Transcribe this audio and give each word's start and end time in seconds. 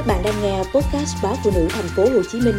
Các 0.00 0.06
bạn 0.06 0.22
đang 0.24 0.42
nghe 0.42 0.58
podcast 0.58 1.16
báo 1.22 1.34
phụ 1.44 1.50
nữ 1.54 1.68
thành 1.70 1.88
phố 1.96 2.02
Hồ 2.02 2.22
Chí 2.32 2.40
Minh 2.40 2.54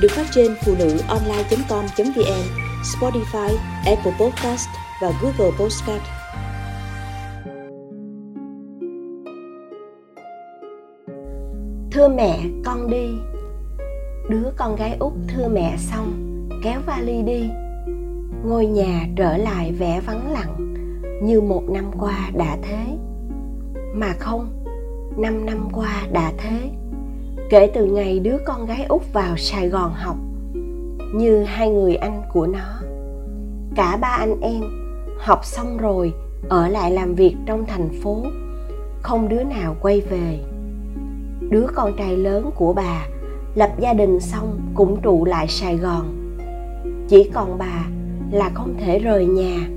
được 0.00 0.08
phát 0.10 0.26
trên 0.34 0.54
phụ 0.64 0.74
nữ 0.78 0.98
online.com.vn, 1.08 2.42
Spotify, 2.82 3.56
Apple 3.86 4.12
Podcast 4.20 4.68
và 5.02 5.12
Google 5.22 5.56
Podcast. 5.58 6.02
Thưa 11.92 12.08
mẹ, 12.08 12.40
con 12.64 12.90
đi. 12.90 13.08
Đứa 14.30 14.52
con 14.56 14.76
gái 14.76 14.96
út 15.00 15.12
thưa 15.28 15.48
mẹ 15.48 15.76
xong, 15.78 16.12
kéo 16.64 16.80
vali 16.86 17.22
đi. 17.22 17.48
Ngôi 18.44 18.66
nhà 18.66 19.06
trở 19.16 19.36
lại 19.36 19.72
vẻ 19.72 20.00
vắng 20.06 20.32
lặng 20.32 20.74
như 21.22 21.40
một 21.40 21.62
năm 21.68 21.90
qua 22.00 22.30
đã 22.34 22.56
thế. 22.62 22.98
Mà 23.94 24.12
không, 24.18 24.64
năm 25.16 25.46
năm 25.46 25.68
qua 25.72 26.02
đã 26.12 26.32
thế 26.38 26.70
kể 27.50 27.70
từ 27.74 27.84
ngày 27.84 28.18
đứa 28.18 28.36
con 28.44 28.66
gái 28.66 28.84
út 28.88 29.02
vào 29.12 29.36
sài 29.36 29.68
gòn 29.68 29.92
học, 29.94 30.16
như 31.14 31.44
hai 31.44 31.70
người 31.70 31.96
anh 31.96 32.22
của 32.32 32.46
nó, 32.46 32.80
cả 33.76 33.96
ba 34.00 34.08
anh 34.08 34.40
em 34.40 34.62
học 35.18 35.44
xong 35.44 35.76
rồi 35.76 36.12
ở 36.48 36.68
lại 36.68 36.90
làm 36.90 37.14
việc 37.14 37.36
trong 37.46 37.66
thành 37.66 37.88
phố, 38.02 38.22
không 39.02 39.28
đứa 39.28 39.42
nào 39.42 39.76
quay 39.80 40.00
về. 40.00 40.40
Đứa 41.50 41.66
con 41.74 41.96
trai 41.96 42.16
lớn 42.16 42.50
của 42.54 42.72
bà 42.72 43.06
lập 43.54 43.70
gia 43.78 43.92
đình 43.92 44.20
xong 44.20 44.60
cũng 44.74 45.00
trụ 45.02 45.24
lại 45.24 45.48
sài 45.48 45.76
gòn. 45.76 46.36
Chỉ 47.08 47.30
còn 47.34 47.58
bà 47.58 47.86
là 48.30 48.50
không 48.54 48.74
thể 48.80 48.98
rời 48.98 49.26
nhà. 49.26 49.68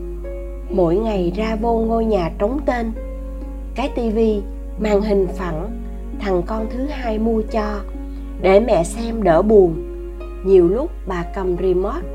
Mỗi 0.70 0.96
ngày 0.96 1.32
ra 1.36 1.58
vô 1.62 1.80
ngôi 1.80 2.06
nhà 2.06 2.32
trống 2.40 2.60
tên, 2.66 2.92
cái 3.76 3.90
tivi 3.96 4.42
màn 4.80 5.02
hình 5.02 5.28
phẳng 5.38 5.70
thằng 6.20 6.42
con 6.46 6.68
thứ 6.70 6.86
hai 6.86 7.20
mua 7.20 7.42
cho, 7.52 7.80
để 8.42 8.60
mẹ 8.60 8.84
xem 8.84 9.24
đỡ 9.24 9.42
buồn. 9.42 9.86
Nhiều 10.46 10.68
lúc 10.68 10.92
bà 11.08 11.24
cầm 11.36 11.58
remote, 11.58 12.08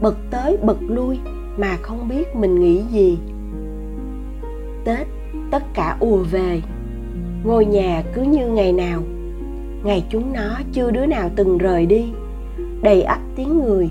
bật 0.00 0.14
tới 0.30 0.56
bật 0.62 0.78
lui 0.88 1.18
mà 1.56 1.76
không 1.82 2.08
biết 2.08 2.36
mình 2.36 2.60
nghĩ 2.60 2.82
gì. 2.90 3.18
Tết, 4.84 5.06
tất 5.50 5.62
cả 5.74 5.96
ùa 6.00 6.18
về. 6.30 6.60
Ngôi 7.44 7.66
nhà 7.66 8.02
cứ 8.14 8.22
như 8.22 8.46
ngày 8.46 8.72
nào. 8.72 9.02
Ngày 9.84 10.04
chúng 10.08 10.32
nó 10.32 10.58
chưa 10.72 10.90
đứa 10.90 11.06
nào 11.06 11.30
từng 11.36 11.58
rời 11.58 11.86
đi. 11.86 12.12
Đầy 12.82 13.02
ắp 13.02 13.18
tiếng 13.36 13.64
người. 13.64 13.90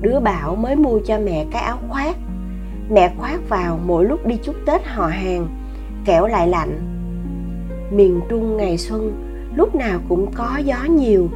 Đứa 0.00 0.20
bảo 0.20 0.56
mới 0.56 0.76
mua 0.76 0.98
cho 1.06 1.18
mẹ 1.18 1.46
cái 1.50 1.62
áo 1.62 1.78
khoác. 1.88 2.16
Mẹ 2.90 3.14
khoác 3.18 3.48
vào 3.48 3.80
mỗi 3.86 4.04
lúc 4.04 4.26
đi 4.26 4.36
chúc 4.42 4.54
tết 4.66 4.86
họ 4.86 5.06
hàng, 5.06 5.48
kẻo 6.04 6.26
lại 6.26 6.48
lạnh 6.48 6.97
miền 7.90 8.20
trung 8.28 8.56
ngày 8.56 8.78
xuân, 8.78 9.12
lúc 9.56 9.74
nào 9.74 10.00
cũng 10.08 10.32
có 10.34 10.58
gió 10.64 10.84
nhiều. 10.84 11.28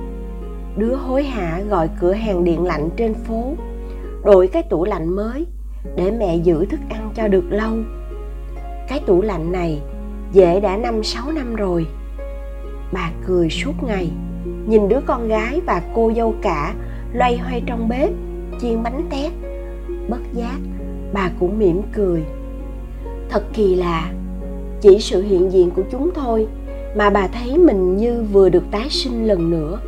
Đứa 0.77 0.95
hối 0.95 1.23
hả 1.23 1.63
gọi 1.69 1.89
cửa 2.01 2.13
hàng 2.13 2.45
điện 2.45 2.65
lạnh 2.65 2.89
trên 2.97 3.15
phố, 3.15 3.55
đổi 4.25 4.49
cái 4.49 4.63
tủ 4.63 4.85
lạnh 4.85 5.09
mới 5.09 5.47
để 5.97 6.11
mẹ 6.11 6.37
giữ 6.37 6.67
thức 6.67 6.81
ăn 6.91 7.11
cho 7.15 7.29
được 7.29 7.45
lâu. 7.51 7.73
Cái 8.89 9.01
tủ 9.07 9.23
lạnh 9.23 9.53
này 9.53 9.81
dễ 10.33 10.61
đã 10.61 10.77
năm 10.77 11.03
sáu 11.03 11.33
năm 11.33 11.55
rồi. 11.55 11.87
Bà 12.93 13.11
cười 13.27 13.51
suốt 13.51 13.73
ngày, 13.87 14.11
nhìn 14.67 14.89
đứa 14.89 15.01
con 15.07 15.29
gái 15.29 15.61
và 15.67 15.83
cô 15.95 16.13
dâu 16.17 16.35
cả 16.43 16.75
loay 17.13 17.39
hoay 17.39 17.63
trong 17.67 17.89
bếp, 17.89 18.11
chiên 18.61 18.83
bánh 18.83 19.07
tét. 19.11 19.33
Bất 20.09 20.21
giác, 20.33 20.57
bà 21.13 21.31
cũng 21.41 21.59
mỉm 21.59 21.83
cười. 21.93 22.23
Thật 23.29 23.43
kỳ 23.55 23.75
lạ 23.75 24.13
chỉ 24.83 24.99
sự 24.99 25.23
hiện 25.23 25.53
diện 25.53 25.71
của 25.71 25.83
chúng 25.91 26.11
thôi, 26.15 26.47
mà 26.97 27.11
bà 27.11 27.29
thấy 27.29 27.59
mình 27.59 27.97
như 27.97 28.25
vừa 28.33 28.49
được 28.49 28.65
tái 28.71 28.87
sinh 28.91 29.27
lần 29.27 29.51
nữa. 29.51 29.81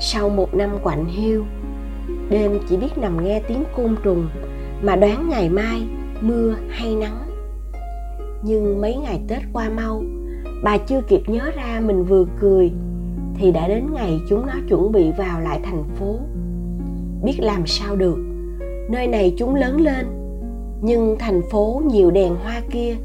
Sau 0.00 0.28
một 0.28 0.54
năm 0.54 0.70
quạnh 0.82 1.04
hiu, 1.06 1.44
đêm 2.30 2.58
chỉ 2.68 2.76
biết 2.76 2.98
nằm 2.98 3.24
nghe 3.24 3.42
tiếng 3.48 3.64
côn 3.76 3.96
trùng, 4.02 4.28
mà 4.82 4.96
đoán 4.96 5.28
ngày 5.28 5.48
mai 5.48 5.82
mưa 6.20 6.54
hay 6.68 6.94
nắng. 6.94 7.18
Nhưng 8.42 8.80
mấy 8.80 8.96
ngày 8.96 9.20
tết 9.28 9.42
qua 9.52 9.70
mau, 9.70 10.02
bà 10.64 10.78
chưa 10.78 11.00
kịp 11.08 11.20
nhớ 11.26 11.50
ra 11.56 11.80
mình 11.86 12.04
vừa 12.04 12.24
cười, 12.40 12.72
thì 13.34 13.52
đã 13.52 13.68
đến 13.68 13.86
ngày 13.92 14.20
chúng 14.28 14.46
nó 14.46 14.54
chuẩn 14.68 14.92
bị 14.92 15.12
vào 15.18 15.40
lại 15.40 15.60
thành 15.64 15.84
phố. 15.94 16.18
Biết 17.24 17.36
làm 17.40 17.66
sao 17.66 17.96
được, 17.96 18.16
nơi 18.90 19.06
này 19.06 19.34
chúng 19.38 19.54
lớn 19.54 19.80
lên, 19.80 20.06
nhưng 20.82 21.16
thành 21.18 21.42
phố 21.50 21.82
nhiều 21.92 22.10
đèn 22.10 22.34
hoa 22.34 22.60
kia 22.70 22.96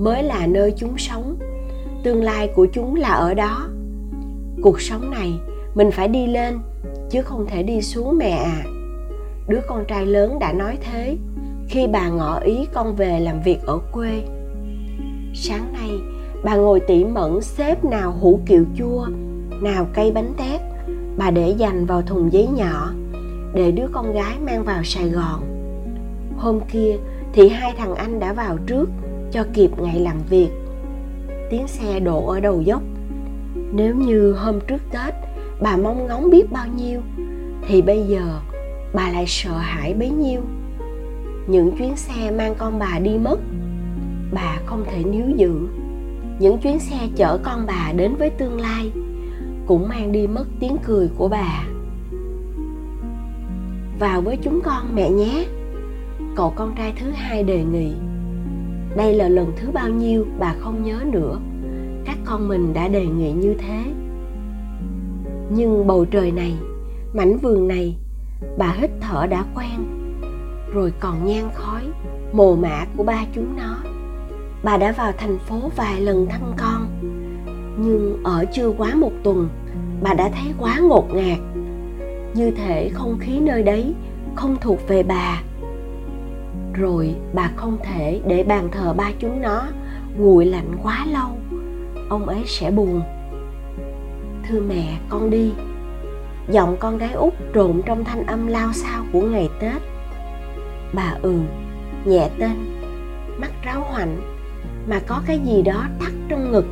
mới 0.00 0.22
là 0.22 0.46
nơi 0.46 0.72
chúng 0.76 0.98
sống. 0.98 1.36
Tương 2.02 2.22
lai 2.22 2.48
của 2.54 2.66
chúng 2.72 2.94
là 2.94 3.08
ở 3.08 3.34
đó. 3.34 3.68
Cuộc 4.62 4.80
sống 4.80 5.10
này, 5.10 5.32
mình 5.74 5.90
phải 5.90 6.08
đi 6.08 6.26
lên, 6.26 6.58
chứ 7.10 7.22
không 7.22 7.46
thể 7.46 7.62
đi 7.62 7.82
xuống 7.82 8.18
mẹ 8.18 8.30
à. 8.30 8.62
Đứa 9.48 9.60
con 9.68 9.84
trai 9.88 10.06
lớn 10.06 10.38
đã 10.38 10.52
nói 10.52 10.78
thế, 10.80 11.16
khi 11.68 11.86
bà 11.86 12.08
ngỏ 12.08 12.40
ý 12.40 12.66
con 12.74 12.96
về 12.96 13.20
làm 13.20 13.42
việc 13.42 13.58
ở 13.66 13.78
quê. 13.92 14.22
Sáng 15.34 15.72
nay, 15.72 15.90
bà 16.44 16.56
ngồi 16.56 16.80
tỉ 16.80 17.04
mẩn 17.04 17.40
xếp 17.40 17.84
nào 17.84 18.14
hũ 18.20 18.40
kiệu 18.46 18.64
chua, 18.76 19.06
nào 19.62 19.86
cây 19.94 20.12
bánh 20.12 20.32
tét, 20.36 20.60
bà 21.16 21.30
để 21.30 21.54
dành 21.58 21.86
vào 21.86 22.02
thùng 22.02 22.32
giấy 22.32 22.48
nhỏ, 22.56 22.92
để 23.54 23.70
đứa 23.70 23.86
con 23.92 24.12
gái 24.12 24.34
mang 24.46 24.64
vào 24.64 24.84
sài 24.84 25.08
gòn. 25.08 25.40
Hôm 26.38 26.60
kia, 26.72 26.96
thì 27.32 27.48
hai 27.48 27.72
thằng 27.78 27.94
anh 27.94 28.20
đã 28.20 28.32
vào 28.32 28.58
trước 28.66 28.88
cho 29.32 29.44
kịp 29.54 29.70
ngày 29.78 30.00
làm 30.00 30.16
việc. 30.30 30.50
Tiếng 31.50 31.68
xe 31.68 32.00
đổ 32.00 32.26
ở 32.26 32.40
đầu 32.40 32.62
dốc. 32.62 32.82
Nếu 33.72 33.94
như 33.94 34.32
hôm 34.32 34.60
trước 34.60 34.82
tết, 34.92 35.14
bà 35.60 35.76
mong 35.76 36.06
ngóng 36.06 36.30
biết 36.30 36.52
bao 36.52 36.66
nhiêu, 36.76 37.00
thì 37.68 37.82
bây 37.82 38.02
giờ 38.02 38.40
bà 38.94 39.10
lại 39.12 39.24
sợ 39.26 39.52
hãi 39.58 39.94
bấy 39.94 40.10
nhiêu. 40.10 40.40
Những 41.46 41.76
chuyến 41.78 41.96
xe 41.96 42.30
mang 42.30 42.54
con 42.58 42.78
bà 42.78 42.98
đi 42.98 43.18
mất, 43.18 43.40
bà 44.32 44.58
không 44.66 44.84
thể 44.90 45.04
níu 45.04 45.36
giữ. 45.36 45.68
Những 46.38 46.58
chuyến 46.58 46.78
xe 46.78 46.96
chở 47.16 47.38
con 47.42 47.66
bà 47.66 47.92
đến 47.96 48.14
với 48.14 48.30
tương 48.30 48.60
lai 48.60 48.92
cũng 49.66 49.88
mang 49.88 50.12
đi 50.12 50.26
mất 50.26 50.44
tiếng 50.60 50.76
cười 50.84 51.08
của 51.18 51.28
bà. 51.28 51.64
Vào 53.98 54.20
với 54.20 54.36
chúng 54.42 54.60
con 54.64 54.94
mẹ 54.94 55.10
nhé. 55.10 55.46
Cậu 56.36 56.52
con 56.56 56.74
trai 56.76 56.92
thứ 57.00 57.10
hai 57.10 57.42
đề 57.42 57.64
nghị 57.64 57.92
đây 58.96 59.14
là 59.14 59.28
lần 59.28 59.52
thứ 59.56 59.70
bao 59.70 59.88
nhiêu 59.88 60.26
bà 60.38 60.54
không 60.60 60.84
nhớ 60.84 61.00
nữa. 61.12 61.38
Các 62.04 62.18
con 62.24 62.48
mình 62.48 62.74
đã 62.74 62.88
đề 62.88 63.06
nghị 63.06 63.32
như 63.32 63.54
thế. 63.58 63.84
Nhưng 65.50 65.86
bầu 65.86 66.04
trời 66.04 66.32
này, 66.32 66.54
mảnh 67.14 67.38
vườn 67.38 67.68
này, 67.68 67.96
bà 68.58 68.72
hít 68.72 68.90
thở 69.00 69.26
đã 69.26 69.44
quen. 69.54 70.10
Rồi 70.72 70.92
còn 71.00 71.26
nhang 71.26 71.50
khói, 71.54 71.82
mồ 72.32 72.56
mả 72.56 72.86
của 72.96 73.04
ba 73.04 73.24
chúng 73.34 73.56
nó. 73.56 73.76
Bà 74.62 74.76
đã 74.76 74.92
vào 74.92 75.12
thành 75.18 75.38
phố 75.38 75.70
vài 75.76 76.00
lần 76.00 76.26
thăm 76.26 76.40
con. 76.56 76.86
Nhưng 77.78 78.20
ở 78.24 78.44
chưa 78.52 78.70
quá 78.70 78.94
một 78.94 79.12
tuần, 79.22 79.48
bà 80.02 80.14
đã 80.14 80.28
thấy 80.28 80.52
quá 80.58 80.78
ngột 80.78 81.14
ngạt. 81.14 81.38
Như 82.34 82.50
thể 82.50 82.88
không 82.88 83.18
khí 83.20 83.40
nơi 83.40 83.62
đấy 83.62 83.94
không 84.34 84.56
thuộc 84.60 84.88
về 84.88 85.02
bà 85.02 85.42
rồi 86.74 87.14
bà 87.32 87.50
không 87.56 87.78
thể 87.82 88.20
để 88.26 88.44
bàn 88.44 88.68
thờ 88.72 88.92
ba 88.92 89.10
chúng 89.18 89.40
nó. 89.40 89.62
Nguội 90.18 90.46
lạnh 90.46 90.76
quá 90.82 91.06
lâu, 91.12 91.28
ông 92.08 92.26
ấy 92.26 92.42
sẽ 92.46 92.70
buồn. 92.70 93.02
Thưa 94.48 94.60
mẹ, 94.60 94.98
con 95.08 95.30
đi. 95.30 95.52
Giọng 96.50 96.76
con 96.80 96.98
gái 96.98 97.12
út 97.12 97.34
trộn 97.54 97.82
trong 97.86 98.04
thanh 98.04 98.26
âm 98.26 98.46
lao 98.46 98.72
sao 98.72 99.04
của 99.12 99.20
ngày 99.20 99.48
tết. 99.60 99.82
Bà 100.92 101.14
ừ 101.22 101.34
nhẹ 102.04 102.28
tên, 102.38 102.50
mắt 103.38 103.50
ráo 103.62 103.80
hoạnh, 103.80 104.20
mà 104.88 105.00
có 105.06 105.22
cái 105.26 105.38
gì 105.44 105.62
đó 105.62 105.84
thắt 106.00 106.12
trong 106.28 106.52
ngực. 106.52 106.66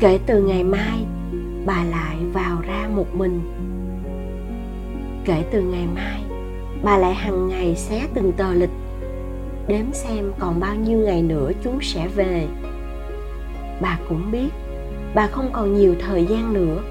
Kể 0.00 0.18
từ 0.26 0.42
ngày 0.42 0.64
mai, 0.64 1.04
bà 1.66 1.84
lại 1.84 2.16
vào 2.32 2.60
ra 2.66 2.88
một 2.96 3.14
mình. 3.14 3.40
Kể 5.24 5.44
từ 5.50 5.62
ngày 5.62 5.86
mai 5.94 6.29
bà 6.82 6.98
lại 6.98 7.14
hằng 7.14 7.48
ngày 7.48 7.76
xé 7.76 8.06
từng 8.14 8.32
tờ 8.32 8.52
lịch. 8.52 8.70
Đếm 9.68 9.92
xem 9.92 10.32
còn 10.38 10.60
bao 10.60 10.74
nhiêu 10.74 10.98
ngày 10.98 11.22
nữa 11.22 11.50
chúng 11.62 11.78
sẽ 11.82 12.08
về. 12.08 12.46
Bà 13.80 13.98
cũng 14.08 14.30
biết, 14.30 14.48
bà 15.14 15.26
không 15.26 15.50
còn 15.52 15.74
nhiều 15.74 15.94
thời 16.00 16.26
gian 16.26 16.52
nữa. 16.52 16.82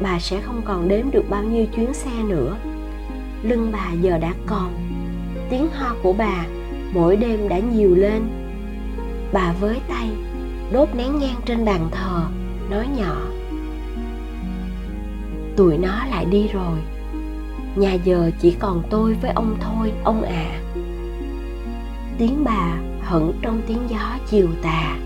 Bà 0.00 0.18
sẽ 0.18 0.40
không 0.40 0.62
còn 0.64 0.88
đếm 0.88 1.10
được 1.10 1.24
bao 1.30 1.44
nhiêu 1.44 1.66
chuyến 1.76 1.94
xe 1.94 2.10
nữa. 2.28 2.56
Lưng 3.42 3.70
bà 3.72 3.92
giờ 4.00 4.18
đã 4.18 4.34
còn, 4.46 4.74
tiếng 5.50 5.68
ho 5.72 5.94
của 6.02 6.12
bà 6.12 6.46
mỗi 6.94 7.16
đêm 7.16 7.48
đã 7.48 7.58
nhiều 7.58 7.94
lên. 7.94 8.22
Bà 9.32 9.54
với 9.60 9.76
tay, 9.88 10.08
đốt 10.72 10.88
nén 10.94 11.18
nhang 11.18 11.40
trên 11.44 11.64
bàn 11.64 11.88
thờ, 11.90 12.26
nói 12.70 12.86
nhỏ. 12.96 13.16
Tụi 15.56 15.78
nó 15.78 16.06
lại 16.10 16.24
đi 16.24 16.48
rồi 16.48 16.78
nhà 17.76 17.92
giờ 17.92 18.30
chỉ 18.40 18.56
còn 18.58 18.82
tôi 18.90 19.14
với 19.14 19.30
ông 19.30 19.56
thôi, 19.60 19.92
ông 20.04 20.22
ạ 20.22 20.32
à. 20.32 20.60
tiếng 22.18 22.44
bà 22.44 22.76
hững 23.02 23.32
trong 23.42 23.62
tiếng 23.66 23.80
gió 23.88 24.18
chiều 24.26 24.48
tà 24.62 24.96